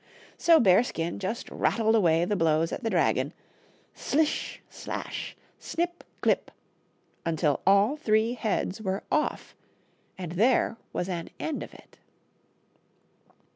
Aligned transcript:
So 0.35 0.59
Bear 0.59 0.81
skin 0.81 1.19
just 1.19 1.47
rattled 1.51 1.93
away 1.93 2.25
the 2.25 2.35
blows 2.35 2.71
at 2.71 2.83
the 2.83 2.89
dragon— 2.89 3.33
slish, 3.95 4.57
slash, 4.67 5.37
snip, 5.59 6.03
clip— 6.21 6.49
until 7.23 7.59
all 7.67 7.97
three 7.97 8.33
heads 8.33 8.81
were 8.81 9.03
off, 9.11 9.55
and 10.17 10.31
there 10.31 10.77
was 10.91 11.07
an 11.07 11.29
end 11.39 11.61
of 11.61 11.71
it. 11.75 11.99